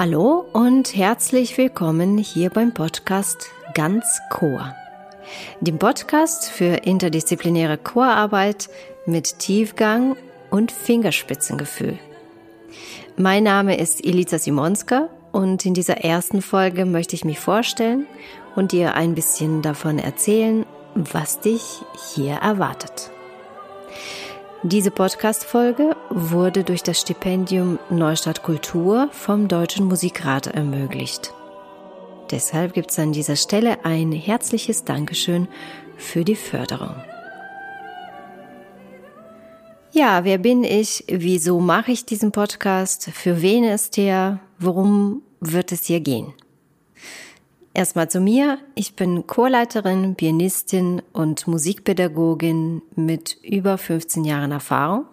Hallo 0.00 0.44
und 0.52 0.94
herzlich 0.94 1.58
willkommen 1.58 2.18
hier 2.18 2.50
beim 2.50 2.72
Podcast 2.72 3.50
Ganz 3.74 4.20
Chor. 4.30 4.72
Dem 5.60 5.80
Podcast 5.80 6.52
für 6.52 6.84
interdisziplinäre 6.86 7.78
Chorarbeit 7.78 8.70
mit 9.06 9.40
Tiefgang 9.40 10.16
und 10.50 10.70
Fingerspitzengefühl. 10.70 11.98
Mein 13.16 13.42
Name 13.42 13.76
ist 13.76 14.04
Elisa 14.06 14.38
Simonska 14.38 15.08
und 15.32 15.66
in 15.66 15.74
dieser 15.74 16.04
ersten 16.04 16.42
Folge 16.42 16.84
möchte 16.84 17.16
ich 17.16 17.24
mich 17.24 17.40
vorstellen 17.40 18.06
und 18.54 18.70
dir 18.70 18.94
ein 18.94 19.16
bisschen 19.16 19.62
davon 19.62 19.98
erzählen, 19.98 20.64
was 20.94 21.40
dich 21.40 21.82
hier 22.14 22.34
erwartet. 22.34 23.10
Diese 24.64 24.90
Podcast-Folge 24.90 25.94
wurde 26.10 26.64
durch 26.64 26.82
das 26.82 27.00
Stipendium 27.00 27.78
Neustadt 27.90 28.42
Kultur 28.42 29.08
vom 29.12 29.46
Deutschen 29.46 29.86
Musikrat 29.86 30.48
ermöglicht. 30.48 31.32
Deshalb 32.32 32.72
gibt 32.72 32.90
es 32.90 32.98
an 32.98 33.12
dieser 33.12 33.36
Stelle 33.36 33.84
ein 33.84 34.10
herzliches 34.10 34.82
Dankeschön 34.82 35.46
für 35.96 36.24
die 36.24 36.34
Förderung. 36.34 36.96
Ja, 39.92 40.24
wer 40.24 40.38
bin 40.38 40.64
ich? 40.64 41.04
Wieso 41.06 41.60
mache 41.60 41.92
ich 41.92 42.04
diesen 42.04 42.32
Podcast? 42.32 43.10
Für 43.12 43.40
wen 43.40 43.62
ist 43.62 43.96
er? 43.96 44.40
Worum 44.58 45.22
wird 45.38 45.70
es 45.70 45.84
hier 45.84 46.00
gehen? 46.00 46.34
Erstmal 47.78 48.10
zu 48.10 48.18
mir. 48.18 48.58
Ich 48.74 48.96
bin 48.96 49.28
Chorleiterin, 49.28 50.16
Pianistin 50.16 51.00
und 51.12 51.46
Musikpädagogin 51.46 52.82
mit 52.96 53.36
über 53.44 53.78
15 53.78 54.24
Jahren 54.24 54.50
Erfahrung. 54.50 55.06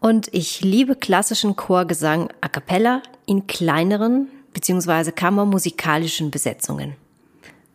Und 0.00 0.26
ich 0.34 0.62
liebe 0.62 0.96
klassischen 0.96 1.54
Chorgesang 1.54 2.30
a 2.40 2.48
cappella 2.48 3.00
in 3.26 3.46
kleineren 3.46 4.26
bzw. 4.54 5.12
kammermusikalischen 5.12 6.32
Besetzungen. 6.32 6.96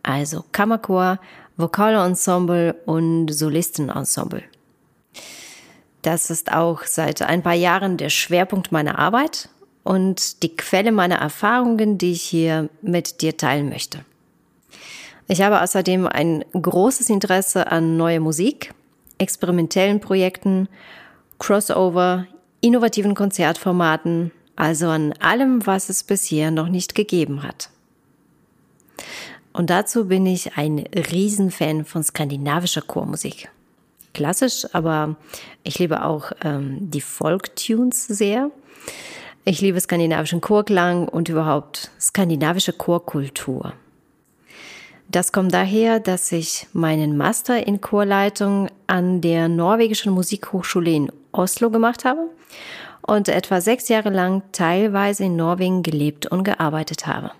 Also 0.02 0.44
Kammerchor, 0.52 1.18
Vokalensemble 1.56 2.74
und 2.84 3.28
Solistenensemble. 3.28 4.42
Das 6.02 6.28
ist 6.28 6.52
auch 6.52 6.84
seit 6.84 7.22
ein 7.22 7.42
paar 7.42 7.54
Jahren 7.54 7.96
der 7.96 8.10
Schwerpunkt 8.10 8.70
meiner 8.70 8.98
Arbeit 8.98 9.48
und 9.84 10.42
die 10.42 10.56
Quelle 10.56 10.92
meiner 10.92 11.16
Erfahrungen, 11.16 11.98
die 11.98 12.12
ich 12.12 12.22
hier 12.22 12.68
mit 12.82 13.20
dir 13.20 13.36
teilen 13.36 13.68
möchte. 13.68 14.04
Ich 15.28 15.40
habe 15.40 15.62
außerdem 15.62 16.06
ein 16.06 16.44
großes 16.52 17.08
Interesse 17.10 17.70
an 17.70 17.96
neuer 17.96 18.20
Musik, 18.20 18.74
experimentellen 19.18 20.00
Projekten, 20.00 20.68
Crossover, 21.38 22.26
innovativen 22.60 23.14
Konzertformaten, 23.14 24.30
also 24.56 24.88
an 24.88 25.12
allem, 25.20 25.66
was 25.66 25.88
es 25.88 26.02
bisher 26.02 26.50
noch 26.50 26.68
nicht 26.68 26.94
gegeben 26.94 27.42
hat. 27.42 27.70
Und 29.52 29.70
dazu 29.70 30.06
bin 30.06 30.26
ich 30.26 30.56
ein 30.56 30.78
Riesenfan 30.78 31.84
von 31.84 32.02
skandinavischer 32.02 32.82
Chormusik. 32.82 33.50
Klassisch, 34.14 34.66
aber 34.72 35.16
ich 35.62 35.78
liebe 35.78 36.04
auch 36.04 36.32
ähm, 36.42 36.90
die 36.90 37.00
Folk-Tunes 37.00 38.06
sehr. 38.06 38.50
Ich 39.44 39.60
liebe 39.60 39.80
skandinavischen 39.80 40.40
Chorklang 40.40 41.08
und 41.08 41.28
überhaupt 41.28 41.90
skandinavische 42.00 42.72
Chorkultur. 42.72 43.72
Das 45.08 45.32
kommt 45.32 45.52
daher, 45.52 45.98
dass 45.98 46.30
ich 46.30 46.68
meinen 46.72 47.16
Master 47.16 47.66
in 47.66 47.80
Chorleitung 47.80 48.68
an 48.86 49.20
der 49.20 49.48
norwegischen 49.48 50.12
Musikhochschule 50.12 50.92
in 50.92 51.12
Oslo 51.32 51.70
gemacht 51.70 52.04
habe 52.04 52.30
und 53.02 53.28
etwa 53.28 53.60
sechs 53.60 53.88
Jahre 53.88 54.10
lang 54.10 54.42
teilweise 54.52 55.24
in 55.24 55.34
Norwegen 55.34 55.82
gelebt 55.82 56.26
und 56.26 56.44
gearbeitet 56.44 57.08
habe. 57.08 57.32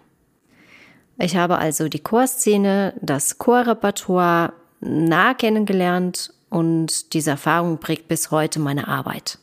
Ich 1.18 1.36
habe 1.36 1.58
also 1.58 1.88
die 1.88 2.02
Chorszene, 2.02 2.94
das 3.00 3.38
Chorrepertoire 3.38 4.54
nah 4.80 5.34
kennengelernt 5.34 6.34
und 6.50 7.14
diese 7.14 7.30
Erfahrung 7.30 7.78
prägt 7.78 8.08
bis 8.08 8.32
heute 8.32 8.58
meine 8.58 8.88
Arbeit. 8.88 9.38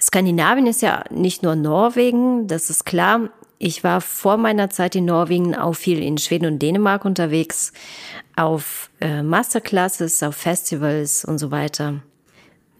Skandinavien 0.00 0.66
ist 0.66 0.82
ja 0.82 1.04
nicht 1.10 1.42
nur 1.42 1.54
Norwegen, 1.56 2.46
das 2.46 2.70
ist 2.70 2.84
klar. 2.84 3.30
Ich 3.58 3.84
war 3.84 4.00
vor 4.00 4.38
meiner 4.38 4.70
Zeit 4.70 4.96
in 4.96 5.04
Norwegen 5.04 5.54
auch 5.54 5.74
viel 5.74 6.02
in 6.02 6.16
Schweden 6.16 6.46
und 6.46 6.58
Dänemark 6.60 7.04
unterwegs, 7.04 7.72
auf 8.34 8.90
äh, 9.00 9.22
Masterclasses, 9.22 10.22
auf 10.22 10.34
Festivals 10.34 11.26
und 11.26 11.38
so 11.38 11.50
weiter. 11.50 12.02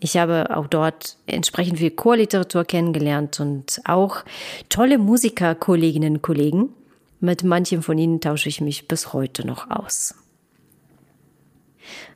Ich 0.02 0.16
habe 0.16 0.56
auch 0.56 0.66
dort 0.66 1.18
entsprechend 1.26 1.78
viel 1.78 1.90
Chorliteratur 1.90 2.64
kennengelernt 2.64 3.38
und 3.38 3.82
auch 3.84 4.24
tolle 4.70 4.96
Musiker, 4.96 5.54
Kolleginnen 5.54 6.16
und 6.16 6.22
Kollegen. 6.22 6.70
Mit 7.20 7.44
manchen 7.44 7.82
von 7.82 7.98
ihnen 7.98 8.22
tausche 8.22 8.48
ich 8.48 8.62
mich 8.62 8.88
bis 8.88 9.12
heute 9.12 9.46
noch 9.46 9.68
aus. 9.68 10.14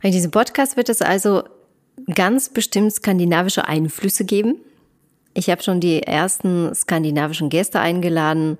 In 0.02 0.12
diesem 0.12 0.30
Podcast 0.30 0.78
wird 0.78 0.88
es 0.88 1.02
also 1.02 1.44
ganz 2.14 2.48
bestimmt 2.48 2.94
skandinavische 2.94 3.68
Einflüsse 3.68 4.24
geben. 4.24 4.56
Ich 5.34 5.50
habe 5.50 5.62
schon 5.62 5.80
die 5.80 6.02
ersten 6.02 6.72
skandinavischen 6.74 7.48
Gäste 7.48 7.80
eingeladen 7.80 8.56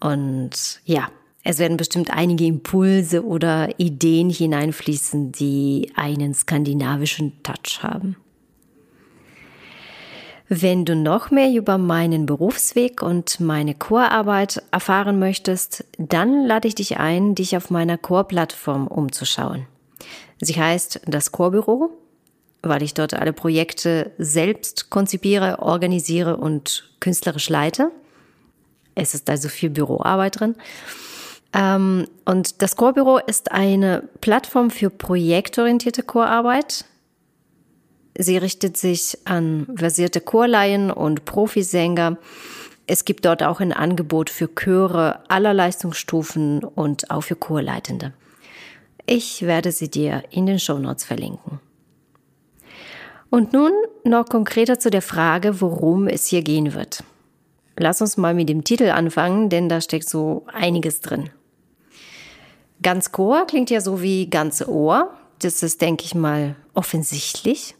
und 0.00 0.80
ja, 0.84 1.08
es 1.44 1.58
werden 1.58 1.76
bestimmt 1.76 2.10
einige 2.10 2.44
Impulse 2.44 3.24
oder 3.24 3.78
Ideen 3.78 4.30
hineinfließen, 4.30 5.30
die 5.30 5.92
einen 5.94 6.34
skandinavischen 6.34 7.40
Touch 7.42 7.82
haben. 7.82 8.16
Wenn 10.48 10.84
du 10.84 10.96
noch 10.96 11.30
mehr 11.30 11.52
über 11.52 11.76
meinen 11.76 12.24
Berufsweg 12.24 13.02
und 13.02 13.40
meine 13.40 13.74
Chorarbeit 13.74 14.62
erfahren 14.70 15.18
möchtest, 15.18 15.84
dann 15.98 16.46
lade 16.46 16.68
ich 16.68 16.76
dich 16.76 16.98
ein, 16.98 17.34
dich 17.34 17.56
auf 17.56 17.70
meiner 17.70 17.98
Chorplattform 17.98 18.86
umzuschauen. 18.86 19.66
Sie 20.40 20.54
heißt 20.54 21.02
das 21.06 21.32
Chorbüro 21.32 21.90
weil 22.68 22.82
ich 22.82 22.94
dort 22.94 23.14
alle 23.14 23.32
Projekte 23.32 24.12
selbst 24.18 24.90
konzipiere, 24.90 25.60
organisiere 25.60 26.36
und 26.36 26.90
künstlerisch 27.00 27.48
leite. 27.48 27.90
Es 28.94 29.14
ist 29.14 29.28
also 29.28 29.48
viel 29.48 29.70
Büroarbeit 29.70 30.40
drin. 30.40 30.56
Ähm, 31.52 32.06
und 32.24 32.62
das 32.62 32.76
Chorbüro 32.76 33.18
ist 33.18 33.52
eine 33.52 34.08
Plattform 34.20 34.70
für 34.70 34.90
projektorientierte 34.90 36.02
Chorarbeit. 36.02 36.84
Sie 38.18 38.36
richtet 38.36 38.76
sich 38.76 39.18
an 39.24 39.66
versierte 39.74 40.20
Chorlaien 40.20 40.90
und 40.90 41.24
Profisänger. 41.24 42.16
Es 42.86 43.04
gibt 43.04 43.24
dort 43.24 43.42
auch 43.42 43.60
ein 43.60 43.72
Angebot 43.72 44.30
für 44.30 44.48
Chöre 44.54 45.20
aller 45.28 45.52
Leistungsstufen 45.52 46.64
und 46.64 47.10
auch 47.10 47.22
für 47.22 47.36
Chorleitende. 47.36 48.12
Ich 49.06 49.42
werde 49.42 49.72
sie 49.72 49.90
dir 49.90 50.24
in 50.30 50.46
den 50.46 50.58
Show 50.58 50.78
Notes 50.78 51.04
verlinken. 51.04 51.60
Und 53.30 53.52
nun 53.52 53.72
noch 54.04 54.26
konkreter 54.26 54.78
zu 54.78 54.90
der 54.90 55.02
Frage, 55.02 55.60
worum 55.60 56.06
es 56.08 56.26
hier 56.26 56.42
gehen 56.42 56.74
wird. 56.74 57.02
Lass 57.78 58.00
uns 58.00 58.16
mal 58.16 58.34
mit 58.34 58.48
dem 58.48 58.64
Titel 58.64 58.90
anfangen, 58.90 59.50
denn 59.50 59.68
da 59.68 59.80
steckt 59.80 60.08
so 60.08 60.46
einiges 60.52 61.00
drin. 61.00 61.30
Ganz 62.82 63.12
Chor 63.12 63.46
klingt 63.46 63.70
ja 63.70 63.80
so 63.80 64.02
wie 64.02 64.28
ganze 64.28 64.70
Ohr. 64.70 65.10
Das 65.40 65.62
ist, 65.62 65.82
denke 65.82 66.04
ich 66.04 66.14
mal, 66.14 66.56
offensichtlich. 66.72 67.74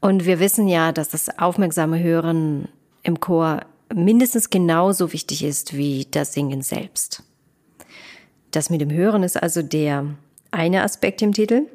Und 0.00 0.24
wir 0.24 0.40
wissen 0.40 0.68
ja, 0.68 0.92
dass 0.92 1.08
das 1.08 1.38
aufmerksame 1.38 2.02
Hören 2.02 2.68
im 3.02 3.20
Chor 3.20 3.60
mindestens 3.94 4.50
genauso 4.50 5.12
wichtig 5.12 5.44
ist 5.44 5.76
wie 5.76 6.06
das 6.10 6.32
Singen 6.32 6.62
selbst. 6.62 7.22
Das 8.50 8.70
mit 8.70 8.80
dem 8.80 8.90
Hören 8.90 9.22
ist 9.22 9.40
also 9.40 9.62
der 9.62 10.06
eine 10.50 10.82
Aspekt 10.82 11.22
im 11.22 11.32
Titel. 11.32 11.66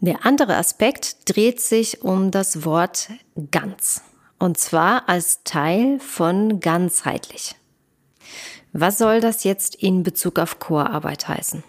Der 0.00 0.26
andere 0.26 0.56
Aspekt 0.56 1.16
dreht 1.30 1.60
sich 1.60 2.02
um 2.02 2.30
das 2.30 2.64
Wort 2.64 3.08
ganz. 3.50 4.02
Und 4.38 4.58
zwar 4.58 5.08
als 5.08 5.42
Teil 5.44 5.98
von 6.00 6.60
ganzheitlich. 6.60 7.54
Was 8.72 8.98
soll 8.98 9.20
das 9.20 9.44
jetzt 9.44 9.76
in 9.76 10.02
Bezug 10.02 10.38
auf 10.38 10.58
Chorarbeit 10.58 11.28
heißen? 11.28 11.62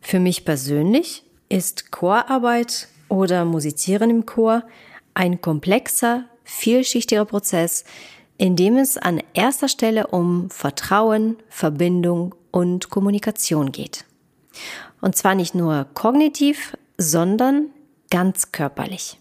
Für 0.00 0.20
mich 0.20 0.44
persönlich 0.44 1.24
ist 1.48 1.90
Chorarbeit 1.92 2.88
oder 3.08 3.44
Musizieren 3.44 4.10
im 4.10 4.26
Chor 4.26 4.64
ein 5.14 5.40
komplexer, 5.40 6.24
vielschichtiger 6.44 7.24
Prozess, 7.24 7.84
in 8.36 8.56
dem 8.56 8.76
es 8.76 8.96
an 8.96 9.22
erster 9.34 9.68
Stelle 9.68 10.06
um 10.08 10.50
Vertrauen, 10.50 11.36
Verbindung 11.48 12.34
und 12.50 12.90
Kommunikation 12.90 13.72
geht. 13.72 14.04
Und 15.00 15.16
zwar 15.16 15.34
nicht 15.34 15.54
nur 15.54 15.86
kognitiv, 15.94 16.76
sondern 16.98 17.70
ganz 18.10 18.52
körperlich. 18.52 19.18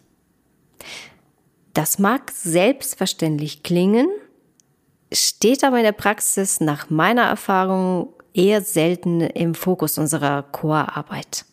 Das 1.73 1.99
mag 1.99 2.31
selbstverständlich 2.31 3.61
klingen, 3.61 4.07
steht 5.13 5.63
aber 5.63 5.77
in 5.77 5.83
der 5.83 5.91
Praxis 5.91 6.59
nach 6.59 6.89
meiner 6.89 7.23
Erfahrung 7.23 8.13
eher 8.33 8.61
selten 8.61 9.21
im 9.21 9.55
Fokus 9.55 9.97
unserer 9.97 10.43
Chorarbeit. 10.43 11.45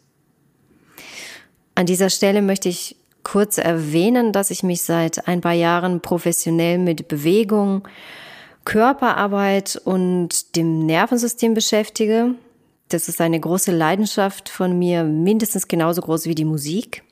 An 1.74 1.86
dieser 1.86 2.08
Stelle 2.10 2.40
möchte 2.40 2.68
ich 2.68 2.96
kurz 3.22 3.58
erwähnen, 3.58 4.32
dass 4.32 4.50
ich 4.50 4.62
mich 4.62 4.82
seit 4.82 5.26
ein 5.28 5.40
paar 5.40 5.52
Jahren 5.52 6.00
professionell 6.00 6.78
mit 6.78 7.08
Bewegung, 7.08 7.86
Körperarbeit 8.64 9.80
und 9.84 10.56
dem 10.56 10.86
Nervensystem 10.86 11.52
beschäftige. 11.54 12.34
Das 12.94 13.08
ist 13.08 13.20
eine 13.20 13.40
große 13.40 13.72
Leidenschaft 13.72 14.48
von 14.48 14.78
mir, 14.78 15.02
mindestens 15.02 15.66
genauso 15.66 16.00
groß 16.00 16.26
wie 16.26 16.36
die 16.36 16.44
Musik. 16.44 17.02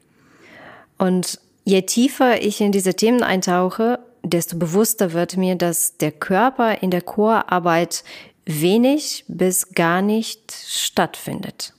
Und 0.96 1.40
je 1.64 1.82
tiefer 1.82 2.40
ich 2.40 2.60
in 2.60 2.70
diese 2.70 2.94
Themen 2.94 3.24
eintauche, 3.24 3.98
desto 4.22 4.56
bewusster 4.56 5.12
wird 5.12 5.36
mir, 5.36 5.56
dass 5.56 5.96
der 5.96 6.12
Körper 6.12 6.80
in 6.82 6.92
der 6.92 7.02
Chorarbeit 7.02 8.04
wenig 8.46 9.24
bis 9.26 9.74
gar 9.74 10.02
nicht 10.02 10.52
stattfindet, 10.52 11.74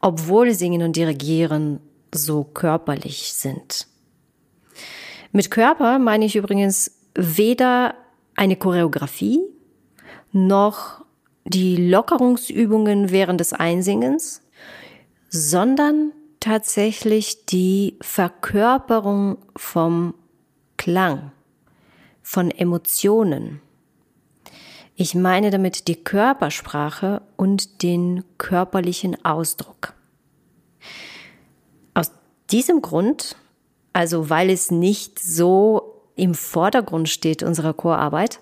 obwohl 0.00 0.52
Singen 0.52 0.82
und 0.82 0.96
Dirigieren 0.96 1.78
so 2.12 2.42
körperlich 2.42 3.34
sind. 3.34 3.86
Mit 5.30 5.52
Körper 5.52 6.00
meine 6.00 6.24
ich 6.24 6.34
übrigens 6.34 6.90
weder 7.14 7.94
eine 8.34 8.56
Choreografie 8.56 9.42
noch 10.32 11.05
die 11.46 11.76
Lockerungsübungen 11.76 13.10
während 13.10 13.40
des 13.40 13.52
Einsingens, 13.52 14.42
sondern 15.28 16.12
tatsächlich 16.40 17.46
die 17.46 17.96
Verkörperung 18.00 19.38
vom 19.56 20.14
Klang, 20.76 21.32
von 22.22 22.50
Emotionen. 22.50 23.60
Ich 24.94 25.14
meine 25.14 25.50
damit 25.50 25.88
die 25.88 26.02
Körpersprache 26.02 27.22
und 27.36 27.82
den 27.82 28.24
körperlichen 28.38 29.24
Ausdruck. 29.24 29.92
Aus 31.94 32.10
diesem 32.50 32.82
Grund, 32.82 33.36
also 33.92 34.30
weil 34.30 34.50
es 34.50 34.70
nicht 34.70 35.18
so 35.18 36.02
im 36.16 36.34
Vordergrund 36.34 37.08
steht 37.08 37.42
unserer 37.42 37.74
Chorarbeit, 37.74 38.40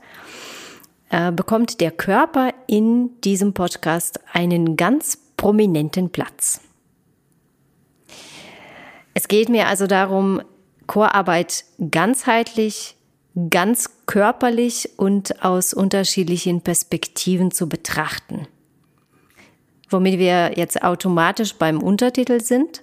äh, 1.14 1.30
bekommt 1.30 1.80
der 1.80 1.92
Körper 1.92 2.52
in 2.66 3.20
diesem 3.20 3.54
Podcast 3.54 4.18
einen 4.32 4.76
ganz 4.76 5.16
prominenten 5.36 6.10
Platz. 6.10 6.60
Es 9.14 9.28
geht 9.28 9.48
mir 9.48 9.68
also 9.68 9.86
darum, 9.86 10.42
Chorarbeit 10.88 11.66
ganzheitlich, 11.88 12.96
ganz 13.48 13.90
körperlich 14.06 14.90
und 14.96 15.44
aus 15.44 15.72
unterschiedlichen 15.72 16.62
Perspektiven 16.62 17.52
zu 17.52 17.68
betrachten. 17.68 18.48
Womit 19.90 20.18
wir 20.18 20.58
jetzt 20.58 20.82
automatisch 20.82 21.54
beim 21.54 21.80
Untertitel 21.80 22.40
sind. 22.40 22.82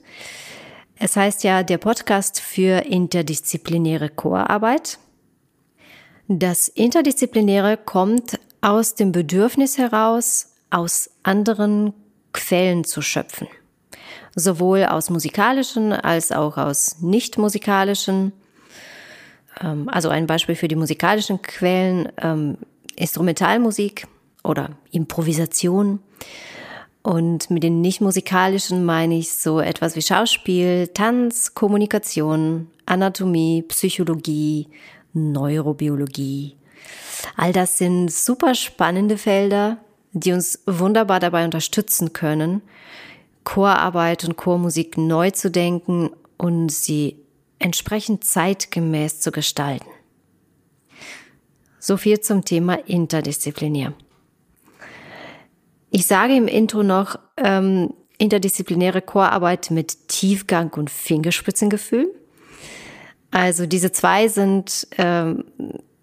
Es 0.95 1.17
heißt 1.17 1.43
ja 1.43 1.63
der 1.63 1.79
Podcast 1.79 2.39
für 2.39 2.85
interdisziplinäre 2.85 4.07
Chorarbeit. 4.07 4.99
Das 6.33 6.69
Interdisziplinäre 6.69 7.75
kommt 7.75 8.39
aus 8.61 8.95
dem 8.95 9.11
Bedürfnis 9.11 9.77
heraus, 9.77 10.53
aus 10.69 11.09
anderen 11.23 11.91
Quellen 12.31 12.85
zu 12.85 13.01
schöpfen. 13.01 13.49
Sowohl 14.33 14.85
aus 14.85 15.09
musikalischen 15.09 15.91
als 15.91 16.31
auch 16.31 16.55
aus 16.55 17.01
nicht 17.01 17.37
musikalischen. 17.37 18.31
Ähm, 19.61 19.89
also 19.89 20.07
ein 20.07 20.25
Beispiel 20.25 20.55
für 20.55 20.69
die 20.69 20.77
musikalischen 20.77 21.41
Quellen, 21.41 22.07
ähm, 22.21 22.57
Instrumentalmusik 22.95 24.07
oder 24.41 24.69
Improvisation. 24.91 25.99
Und 27.01 27.49
mit 27.49 27.63
den 27.63 27.81
nicht 27.81 27.99
musikalischen 27.99 28.85
meine 28.85 29.17
ich 29.17 29.33
so 29.33 29.59
etwas 29.59 29.97
wie 29.97 30.01
Schauspiel, 30.01 30.87
Tanz, 30.93 31.55
Kommunikation, 31.55 32.67
Anatomie, 32.85 33.63
Psychologie, 33.63 34.69
Neurobiologie. 35.13 36.55
All 37.37 37.53
das 37.53 37.77
sind 37.77 38.11
super 38.11 38.55
spannende 38.55 39.17
Felder, 39.17 39.77
die 40.13 40.33
uns 40.33 40.59
wunderbar 40.65 41.19
dabei 41.19 41.45
unterstützen 41.45 42.13
können, 42.13 42.61
Chorarbeit 43.43 44.25
und 44.25 44.37
Chormusik 44.37 44.97
neu 44.97 45.31
zu 45.31 45.49
denken 45.49 46.11
und 46.37 46.71
sie 46.71 47.17
entsprechend 47.59 48.23
zeitgemäß 48.23 49.19
zu 49.19 49.31
gestalten. 49.31 49.89
So 51.79 51.97
viel 51.97 52.19
zum 52.19 52.45
Thema 52.45 52.75
interdisziplinär. 52.87 53.93
Ich 55.89 56.05
sage 56.05 56.35
im 56.35 56.47
Intro 56.47 56.83
noch 56.83 57.17
ähm, 57.37 57.93
interdisziplinäre 58.17 59.01
Chorarbeit 59.01 59.71
mit 59.71 60.07
Tiefgang 60.07 60.71
und 60.73 60.89
Fingerspitzengefühl. 60.89 62.13
Also 63.31 63.65
diese 63.65 63.91
zwei 63.91 64.27
sind 64.27 64.87
ähm, 64.97 65.45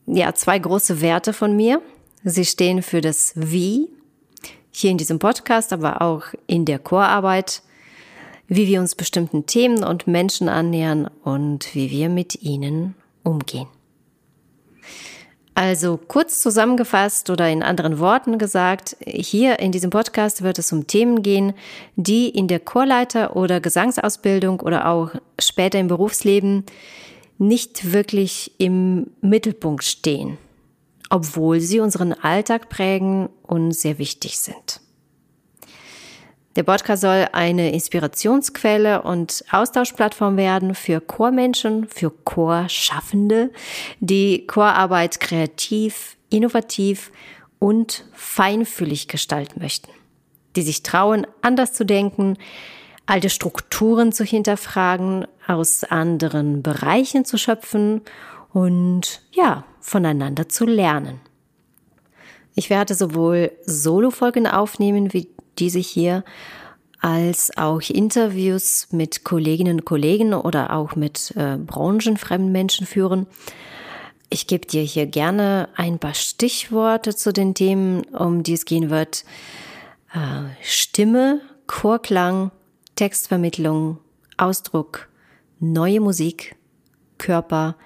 ja 0.06 0.34
zwei 0.34 0.58
große 0.58 1.00
Werte 1.00 1.32
von 1.32 1.54
mir. 1.54 1.80
Sie 2.25 2.44
stehen 2.44 2.82
für 2.82 3.00
das 3.00 3.32
Wie 3.36 3.88
hier 4.70 4.90
in 4.90 4.98
diesem 4.98 5.19
Podcast, 5.19 5.72
aber 5.72 6.02
auch 6.02 6.25
in 6.46 6.64
der 6.64 6.78
Chorarbeit, 6.78 7.62
wie 8.46 8.66
wir 8.66 8.80
uns 8.80 8.94
bestimmten 8.94 9.46
Themen 9.46 9.84
und 9.84 10.06
Menschen 10.06 10.48
annähern 10.48 11.10
und 11.22 11.75
wie 11.75 11.90
wir 11.90 12.08
mit 12.08 12.42
ihnen 12.42 12.94
umgehen. 13.22 13.69
Also 15.54 15.98
kurz 15.98 16.40
zusammengefasst 16.40 17.31
oder 17.31 17.50
in 17.50 17.64
anderen 17.64 17.98
Worten 17.98 18.38
gesagt, 18.38 18.96
hier 19.04 19.58
in 19.58 19.72
diesem 19.72 19.90
Podcast 19.90 20.42
wird 20.42 20.60
es 20.60 20.72
um 20.72 20.86
Themen 20.86 21.22
gehen, 21.22 21.52
die 21.96 22.28
in 22.28 22.46
der 22.46 22.60
Chorleiter- 22.60 23.34
oder 23.34 23.60
Gesangsausbildung 23.60 24.60
oder 24.60 24.86
auch 24.86 25.10
später 25.40 25.81
im 25.81 25.88
Berufsleben 25.88 26.64
nicht 27.38 27.93
wirklich 27.93 28.52
im 28.58 29.11
Mittelpunkt 29.20 29.85
stehen, 29.85 30.38
obwohl 31.08 31.61
sie 31.61 31.81
unseren 31.81 32.12
Alltag 32.12 32.69
prägen 32.69 33.29
und 33.43 33.73
sehr 33.73 33.99
wichtig 33.99 34.38
sind. 34.38 34.81
Der 36.56 36.64
Podcast 36.64 37.02
soll 37.02 37.29
eine 37.32 37.73
Inspirationsquelle 37.73 39.02
und 39.02 39.44
Austauschplattform 39.52 40.37
werden 40.37 40.75
für 40.75 41.00
Chormenschen, 41.00 41.87
für 41.87 42.11
Chorschaffende, 42.11 43.52
die 44.00 44.44
Chorarbeit 44.49 45.20
kreativ, 45.20 46.17
innovativ 46.31 47.12
und 47.60 48.05
feinfühlig 48.12 49.06
gestalten 49.06 49.60
möchten, 49.60 49.91
die 50.56 50.62
sich 50.62 50.82
trauen, 50.82 51.29
anders 51.43 51.74
zu 51.74 51.86
denken, 51.86 52.36
alte 53.08 53.31
Strukturen 53.31 54.12
zu 54.12 54.22
hinterfragen, 54.22 55.27
aus 55.46 55.82
anderen 55.82 56.62
Bereichen 56.62 57.24
zu 57.24 57.38
schöpfen 57.38 58.03
und 58.53 59.22
ja, 59.32 59.65
voneinander 59.81 60.48
zu 60.50 60.67
lernen. 60.67 61.19
Ich 62.55 62.69
werde 62.69 62.94
sowohl 62.94 63.53
Solo-Folgen 63.65 64.46
aufnehmen 64.46 65.15
wie 65.15 65.29
diese 65.58 65.79
hier, 65.79 66.22
als 67.00 67.56
auch 67.56 67.81
Interviews 67.81 68.88
mit 68.91 69.24
Kolleginnen 69.24 69.79
und 69.79 69.84
Kollegen 69.86 70.34
oder 70.34 70.74
auch 70.74 70.94
mit 70.94 71.32
äh, 71.36 71.56
branchenfremden 71.56 72.53
Menschen 72.53 72.86
führen. 72.86 73.27
Ich 74.29 74.46
gebe 74.48 74.67
dir 74.67 74.82
hier 74.82 75.06
gerne 75.06 75.70
ein 75.77 75.98
paar 75.98 76.15
Stichworte 76.15 77.15
zu 77.15 77.32
den 77.32 77.55
Themen, 77.55 78.03
um 78.08 78.43
die 78.43 78.53
es 78.53 78.67
gehen 78.67 78.91
wird. 78.91 79.24
Äh, 80.12 80.50
Stimme, 80.62 81.41
Chorklang, 81.67 82.50
Textvermittlung, 82.98 83.98
Ausdruck, 84.38 85.08
neue 85.60 86.00
Musik, 86.00 86.56
Körper, 87.17 87.76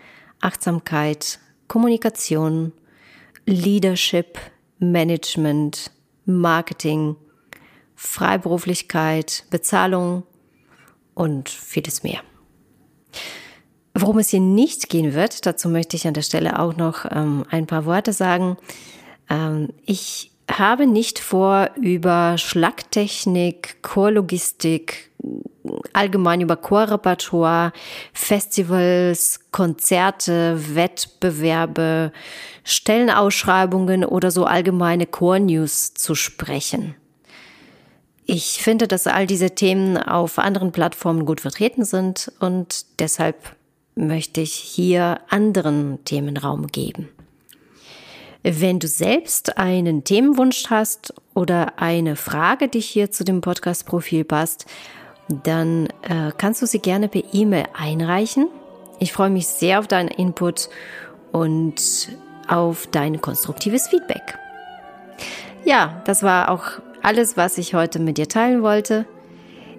Achtsamkeit, 0.40 1.38
Kommunikation, 1.68 2.72
Leadership, 3.44 4.38
Management, 4.78 5.90
Marketing, 6.24 7.16
Freiberuflichkeit, 7.94 9.44
Bezahlung 9.50 10.22
und 11.12 11.50
vieles 11.50 12.02
mehr. 12.02 12.22
Worum 13.92 14.18
es 14.18 14.30
hier 14.30 14.40
nicht 14.40 14.88
gehen 14.88 15.12
wird, 15.12 15.44
dazu 15.44 15.68
möchte 15.68 15.94
ich 15.94 16.06
an 16.06 16.14
der 16.14 16.22
Stelle 16.22 16.58
auch 16.58 16.78
noch 16.78 17.04
ähm, 17.10 17.44
ein 17.50 17.66
paar 17.66 17.84
Worte 17.84 18.14
sagen. 18.14 18.56
Ähm, 19.28 19.74
ich 19.84 20.31
habe 20.58 20.86
nicht 20.86 21.18
vor, 21.18 21.70
über 21.76 22.38
Schlagtechnik, 22.38 23.82
Chorlogistik, 23.82 25.10
allgemein 25.92 26.40
über 26.40 26.56
Chorrepertoire, 26.56 27.72
Festivals, 28.12 29.40
Konzerte, 29.52 30.74
Wettbewerbe, 30.74 32.12
Stellenausschreibungen 32.64 34.04
oder 34.04 34.30
so 34.30 34.44
allgemeine 34.44 35.06
Chornews 35.06 35.94
zu 35.94 36.14
sprechen. 36.14 36.94
Ich 38.24 38.62
finde, 38.62 38.86
dass 38.88 39.06
all 39.06 39.26
diese 39.26 39.50
Themen 39.50 39.96
auf 39.96 40.38
anderen 40.38 40.72
Plattformen 40.72 41.26
gut 41.26 41.40
vertreten 41.40 41.84
sind 41.84 42.32
und 42.40 42.86
deshalb 43.00 43.56
möchte 43.94 44.40
ich 44.40 44.54
hier 44.54 45.20
anderen 45.28 46.04
Themen 46.04 46.36
Raum 46.36 46.68
geben. 46.68 47.08
Wenn 48.42 48.80
du 48.80 48.88
selbst 48.88 49.56
einen 49.56 50.02
Themenwunsch 50.02 50.64
hast 50.68 51.14
oder 51.34 51.78
eine 51.78 52.16
Frage, 52.16 52.68
die 52.68 52.80
hier 52.80 53.10
zu 53.10 53.24
dem 53.24 53.40
Podcast-Profil 53.40 54.24
passt, 54.24 54.66
dann 55.28 55.86
äh, 56.02 56.32
kannst 56.36 56.60
du 56.60 56.66
sie 56.66 56.80
gerne 56.80 57.08
per 57.08 57.22
E-Mail 57.32 57.66
einreichen. 57.72 58.48
Ich 58.98 59.12
freue 59.12 59.30
mich 59.30 59.46
sehr 59.46 59.78
auf 59.78 59.86
deinen 59.86 60.08
Input 60.08 60.68
und 61.30 62.08
auf 62.48 62.88
dein 62.88 63.20
konstruktives 63.20 63.88
Feedback. 63.88 64.38
Ja, 65.64 66.02
das 66.04 66.24
war 66.24 66.50
auch 66.50 66.64
alles, 67.02 67.36
was 67.36 67.58
ich 67.58 67.74
heute 67.74 68.00
mit 68.00 68.18
dir 68.18 68.28
teilen 68.28 68.62
wollte. 68.62 69.06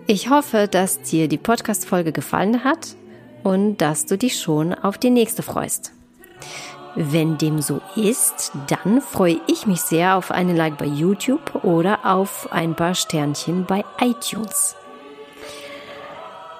Ich 0.07 0.29
hoffe, 0.29 0.69
dass 0.69 1.01
dir 1.01 1.27
die 1.27 1.37
Podcast-Folge 1.37 2.13
gefallen 2.13 2.63
hat 2.63 2.95
und 3.43 3.77
dass 3.77 4.05
du 4.05 4.17
dich 4.17 4.39
schon 4.39 4.73
auf 4.73 4.97
die 4.97 5.09
nächste 5.09 5.43
freust. 5.43 5.91
Wenn 6.95 7.37
dem 7.37 7.61
so 7.61 7.81
ist, 7.95 8.51
dann 8.67 9.01
freue 9.01 9.39
ich 9.47 9.65
mich 9.65 9.81
sehr 9.81 10.15
auf 10.15 10.29
einen 10.31 10.55
Like 10.55 10.77
bei 10.77 10.85
YouTube 10.85 11.63
oder 11.63 11.99
auf 12.03 12.51
ein 12.51 12.75
paar 12.75 12.93
Sternchen 12.93 13.65
bei 13.65 13.83
iTunes. 13.99 14.75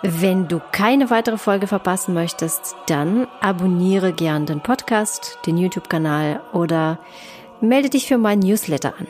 Wenn 0.01 0.47
du 0.47 0.59
keine 0.71 1.09
weitere 1.09 1.37
Folge 1.37 1.67
verpassen 1.67 2.13
möchtest, 2.13 2.75
dann 2.87 3.27
abonniere 3.39 4.11
gern 4.11 4.45
den 4.45 4.61
Podcast, 4.61 5.39
den 5.45 5.57
YouTube-Kanal 5.57 6.41
oder 6.51 6.99
melde 7.61 7.89
dich 7.89 8.07
für 8.07 8.17
meinen 8.17 8.39
Newsletter 8.39 8.95
an. 8.99 9.07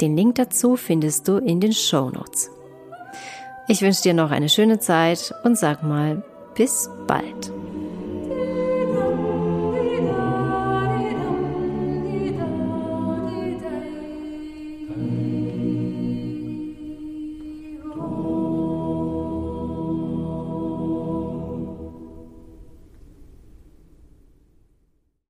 Den 0.00 0.16
Link 0.16 0.36
dazu 0.36 0.76
findest 0.76 1.28
du 1.28 1.36
in 1.36 1.60
den 1.60 1.72
Show 1.72 2.08
Notes. 2.08 2.50
Ich 3.68 3.82
wünsche 3.82 4.02
dir 4.02 4.14
noch 4.14 4.30
eine 4.30 4.48
schöne 4.48 4.78
Zeit 4.78 5.34
und 5.44 5.58
sag 5.58 5.82
mal 5.82 6.24
bis 6.54 6.88
bald. 7.06 7.52